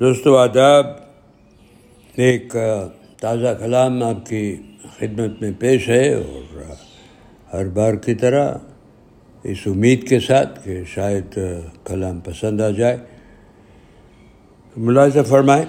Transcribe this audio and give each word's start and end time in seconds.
دوستو 0.00 0.36
آداب، 0.36 0.86
ایک 2.14 2.56
تازہ 3.20 3.48
کلام 3.58 4.02
آپ 4.02 4.26
کی 4.26 4.56
خدمت 4.98 5.42
میں 5.42 5.50
پیش 5.58 5.88
ہے 5.88 6.14
اور 6.14 6.62
ہر 7.52 7.68
بار 7.68 7.94
کی 7.94 8.14
طرح 8.14 8.54
اس 9.42 9.58
امید 9.66 10.08
کے 10.08 10.18
ساتھ 10.20 10.58
کہ 10.64 10.82
شاید 10.84 11.38
کلام 11.84 12.18
پسند 12.20 12.60
آ 12.60 12.70
جائے۔ 12.70 12.96
ملاحظہ 14.76 15.20
فرمائیں، 15.28 15.64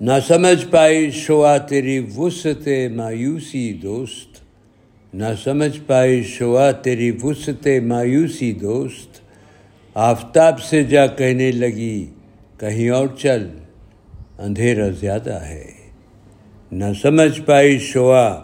نہ 0.00 0.18
سمجھ 0.28 0.66
پائی 0.70 1.10
شعا 1.10 1.56
تیری 1.58 1.98
وسط 2.16 2.68
مایوسی 2.94 3.72
دوست، 3.82 4.42
نہ 5.14 5.32
سمجھ 5.44 5.78
پائی 5.86 6.22
شعا 6.22 6.70
تیری 6.70 7.10
وسط 7.22 7.68
مایوسی 7.84 8.52
دوست، 8.52 9.20
آفتاب 9.94 10.60
سے 10.60 10.82
جا 10.84 11.06
کہنے 11.06 11.50
لگی 11.52 12.06
کہیں 12.58 12.88
اور 12.88 13.08
چل، 13.18 13.48
اندھیرا 14.38 14.88
زیادہ 14.88 15.34
ہے۔ 15.34 15.64
نہ 16.72 16.84
سمجھ 17.02 17.40
پائی 17.40 17.78
شعا 17.78 18.42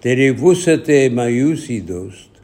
تیری 0.00 0.30
وسط 0.42 0.90
مایوسی 1.12 1.80
دوست۔ 1.80 2.34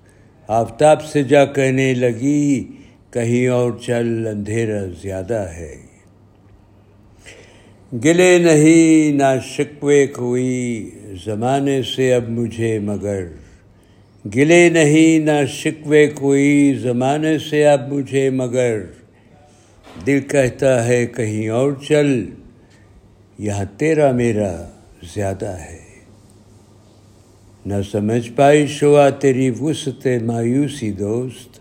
آفتاب 0.49 1.05
سے 1.05 1.23
جا 1.23 1.45
کہنے 1.45 1.95
لگی، 1.95 2.65
کہیں 3.11 3.49
اور 3.49 3.73
چل، 3.87 4.27
اندھیرا 4.27 4.85
زیادہ 5.03 5.47
ہے۔ 5.57 5.77
گلے 8.05 8.39
نہیں، 8.39 9.13
نہ 9.13 9.41
شکوے 9.45 10.07
کوئی، 10.07 10.91
زمانے 11.25 11.83
سے 11.83 12.15
اب 12.15 12.29
مجھے 12.29 12.79
مگر۔ 12.79 13.27
گلے 14.37 14.69
نہیں، 14.69 15.19
نہ 15.19 15.47
شکوے 15.49 16.07
کوئی، 16.07 16.75
زمانے 16.75 17.39
سے 17.39 17.67
اب 17.67 17.93
مجھے 17.93 18.31
مگر۔ 18.31 18.81
دل 20.07 20.21
کہتا 20.21 20.87
ہے، 20.87 21.07
کہیں 21.07 21.49
اور 21.49 21.73
چل، 21.89 22.27
یہاں 23.39 23.65
تیرا 23.79 24.13
میرا 24.13 24.69
زیادہ 25.15 25.49
ہے. 25.49 25.79
نہ 27.67 27.75
سمجھ 27.93 28.33
پائی 28.33 28.67
شعا 28.67 29.11
تیری 29.11 29.51
وسط 29.61 30.07
مایوسی 30.23 30.93
دوست، 30.93 31.61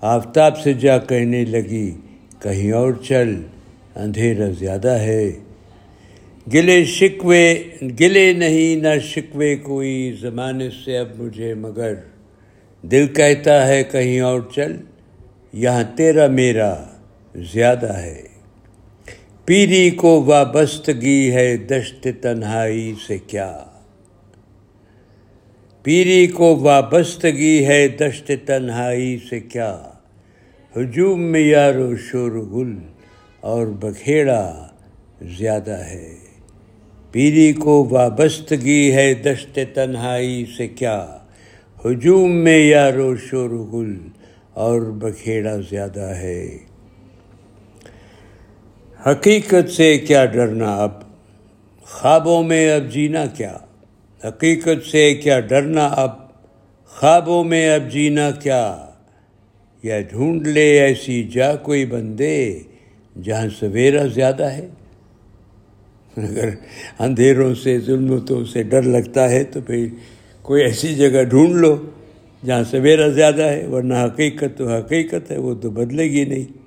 آفتاب 0.00 0.58
سے 0.58 0.72
جا 0.72 0.98
کہنے 0.98 1.44
لگی، 1.44 1.90
کہیں 2.38 2.72
اور 2.72 2.92
چل، 2.92 3.42
اندھیرا 3.96 4.50
زیادہ 4.58 4.90
ہے. 4.90 5.32
گلے 6.52 6.84
شکوے، 6.84 7.62
گلے 8.00 8.32
نہیں، 8.32 8.76
نہ 8.76 8.98
شکوے 8.98 9.56
کوئی 9.56 10.16
زمانے 10.20 10.68
سے 10.84 10.98
اب 10.98 11.08
مجھے، 11.18 11.54
مگر 11.54 11.94
دل 12.82 13.06
کہتا 13.06 13.66
ہے، 13.66 13.84
کہیں 13.84 14.20
اور 14.20 14.40
چل، 14.54 14.76
یہاں 15.52 15.82
تیرا 15.96 16.26
میرا 16.26 16.74
زیادہ 17.34 17.92
ہے۔ 17.92 18.22
پیری 19.44 19.90
کو 19.90 20.22
وابستگی 20.22 21.32
ہے 21.32 21.56
دشت 21.56 22.08
تنہائی 22.22 22.94
سے 23.06 23.18
کیا؟ 23.18 23.58
پیری 25.82 26.26
کو 26.26 26.56
وابستگی 26.56 27.66
ہے 27.66 27.88
دشت 27.88 28.30
تنہائی 28.46 29.18
سے 29.30 29.40
کیا؟ 29.40 29.82
ہجوم 30.76 31.20
میں 31.20 31.40
یارو 31.40 31.96
شور 31.96 32.30
گل 32.30 32.74
اور 33.40 33.66
بکھیڑا 33.66 34.66
زیادہ 35.38 35.84
ہے۔ 35.84 36.14
پیری 37.12 37.52
کو 37.52 37.88
وابستگی 37.90 38.92
ہے 38.92 39.14
دشت 39.14 39.58
تنہائی 39.74 40.44
سے 40.56 40.68
کیا؟ 40.68 41.18
ہجوم 41.84 42.32
میں 42.32 42.58
یارو 42.58 43.16
شور 43.16 43.50
گل 43.50 43.96
اور 44.54 44.80
بکھیڑا 44.80 45.56
زیادہ 45.70 46.14
ہے۔ 46.14 46.71
حقیقت 49.06 49.70
سے 49.70 49.98
کیا 49.98 50.24
ڈرنا 50.24 50.76
اب؟ 50.76 50.90
خوابوں 51.82 52.42
میں 52.42 52.72
اب 52.72 52.92
جینا 52.92 53.26
کیا؟ 53.26 53.56
حقیقت 54.28 54.86
سے 54.90 55.14
کیا 55.14 55.40
ڈرنا 55.40 55.86
اب؟ 55.86 56.10
خوابوں 56.88 57.44
میں 57.44 57.74
اب 57.74 57.92
جینا 57.92 58.30
کیا؟ 58.30 58.86
یا 59.82 60.00
ڈھونڈ 60.00 60.46
لے 60.46 60.80
ایسی 60.80 61.22
جا 61.24 61.56
کوئی 61.56 61.86
بندے 61.86 62.58
جہاں 63.22 63.46
سویرا 63.60 64.06
زیادہ 64.06 64.44
ہے؟ 64.44 64.68
اگر 66.16 66.48
اندھیروں 66.98 67.54
سے، 67.54 67.78
ظلمتوں 67.78 68.44
سے 68.44 68.62
ڈر 68.62 68.82
لگتا 68.82 69.30
ہے 69.30 69.44
تو 69.44 69.60
پھر 69.60 69.86
کوئی 70.42 70.62
ایسی 70.62 70.94
جگہ 70.94 71.22
ڈھونڈ 71.22 71.54
لو 71.54 71.76
جہاں 72.46 72.64
سویرا 72.70 73.08
زیادہ 73.08 73.42
ہے، 73.42 73.66
ورنہ 73.66 73.94
حقیقت 73.94 74.58
تو 74.58 74.68
حقیقت 74.68 75.30
ہے، 75.30 75.38
وہ 75.38 75.54
تو 75.54 75.70
بدلے 75.70 76.04
گی 76.04 76.24
نہیں۔ 76.24 76.61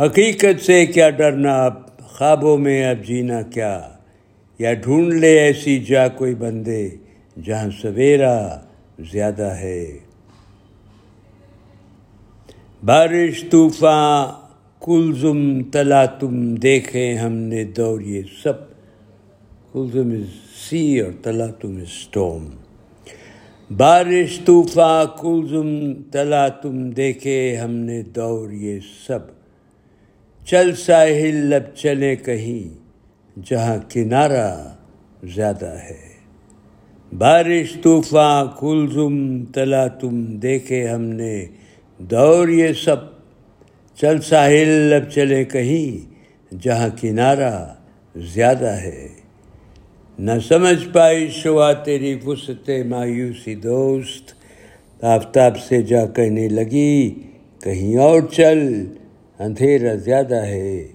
حقیقت 0.00 0.62
سے 0.62 0.86
کیا 0.86 1.10
ڈرنا، 1.10 1.64
اب 1.64 1.98
خوابوں 1.98 2.58
میں 2.58 2.84
اب 2.84 3.04
جینا 3.04 3.42
کیا؟ 3.42 3.88
یا 4.58 4.74
ڈھونڈ 4.74 5.12
لے 5.12 5.38
ایسی 5.38 5.78
جا 5.78 6.08
کوئی 6.08 6.34
بندے 6.34 6.90
جہاں 7.44 7.70
سویرا 7.82 8.60
زیادہ 9.12 9.42
ہے؟ 9.42 9.98
بارش، 12.84 13.44
طوفان، 13.50 14.28
کلزم، 14.80 15.62
تلا 15.62 16.06
تم 16.06 16.54
دیکھیں 16.54 17.14
ہم 17.14 17.32
نے 17.32 17.64
دور 17.64 18.00
یہ 18.00 18.22
سب۔ 18.42 18.52
کلزم 19.72 20.10
از 20.10 20.26
سی 20.68 21.00
اور 21.00 21.12
تلا 21.22 21.46
تم 21.46 21.78
اسٹوم 21.82 22.48
بارش، 23.76 24.40
طوفان، 24.44 25.06
کلزم، 25.20 26.02
تلا 26.02 26.48
تم 26.48 26.90
دیکھے 26.90 27.56
ہم 27.56 27.70
نے 27.70 28.02
دور 28.02 28.50
یہ 28.50 28.80
سب۔ 29.06 29.41
چل 30.44 30.74
ساحل 30.74 31.34
لب 31.34 31.74
چلے 31.74 32.16
کہیں، 32.16 32.82
جہاں 33.44 33.76
کنارہ 33.90 34.74
زیادہ 35.34 35.74
ہے۔ 35.74 36.12
بارش، 37.18 37.76
طوفان، 37.82 38.46
کلزم، 38.60 39.44
تلا 39.44 39.86
تم 39.86 40.24
دیکھے 40.24 40.88
ہم 40.88 41.02
نے، 41.02 41.46
دور 41.98 42.48
یہ 42.48 42.72
سب۔ 42.72 42.96
چل 43.96 44.20
ساحل 44.20 44.68
لب 44.68 45.10
چلے 45.10 45.44
کہیں، 45.44 46.12
جہاں 46.60 46.88
کنارہ 47.00 47.74
زیادہ 48.16 48.70
ہے۔ 48.70 49.08
نہ 50.18 50.30
سمجھ 50.48 50.88
پائی 50.92 51.28
شوا 51.28 51.72
تیری 51.72 52.18
وسط 52.26 52.70
مایوسی 52.86 53.54
دوست۔ 53.54 54.32
آفتاب 55.04 55.58
سے 55.58 55.82
جا 55.82 56.06
کہنے 56.06 56.48
لگی، 56.48 57.14
کہیں 57.62 57.98
اور 57.98 58.20
چل۔ 58.30 58.84
اندھیرا 59.44 59.94
زیادہ 59.94 60.46
ہے۔ 60.46 60.88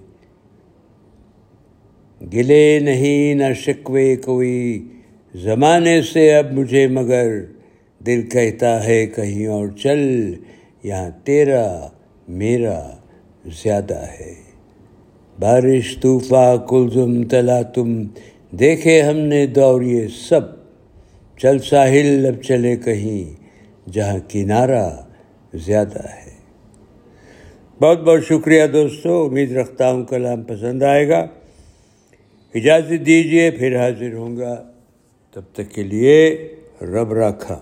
گلے 2.32 2.78
نہیں، 2.78 3.34
نہ 3.34 3.54
شکوے 3.54 4.16
کوئی۔ 4.16 4.88
زمانے 5.34 6.02
سے 6.02 6.34
اب 6.34 6.52
مجھے 6.52 6.86
مگر 6.86 7.44
دل 8.06 8.22
کہتا 8.22 8.84
ہے، 8.84 9.06
کہیں 9.06 9.46
اور 9.46 9.68
چل۔ 9.68 10.34
یہاں 10.82 11.10
تیرا، 11.24 11.88
میرا 12.28 12.90
زیادہ 13.62 14.02
ہے۔ 14.20 14.34
بارش، 15.40 15.98
طوفان، 16.00 16.58
کلزم، 16.68 17.24
تلا 17.24 17.62
تم، 17.62 18.02
دیکھے 18.50 19.02
ہم 19.02 19.16
نے 19.16 19.46
دور 19.46 19.82
یہ 19.82 20.06
سب۔ 20.28 20.40
چل 21.38 21.58
ساحل 21.58 22.06
لب 22.06 22.42
چلے 22.42 22.76
کہیں 22.76 23.42
جہاں 23.90 24.18
کنارہ 24.28 24.90
زیادہ 25.54 26.02
ہے۔ 26.02 26.37
بہت 27.80 28.00
بہت 28.00 28.24
شکریہ 28.24 28.66
دوستو، 28.66 29.26
امید 29.26 29.56
رکھتا 29.56 29.92
ہوں 29.92 30.04
کلام 30.04 30.42
پسند 30.42 30.82
آئے 30.82 31.08
گا۔ 31.08 31.26
اجازت 32.54 33.06
دیجیے 33.06 33.50
پھر 33.50 33.76
حاضر 33.76 34.14
ہوں 34.14 34.36
گا۔ 34.36 34.62
تب 35.34 35.42
تک 35.52 35.74
کے 35.74 35.82
لیے 35.82 36.48
رب 36.82 37.12
رکھا 37.12 37.60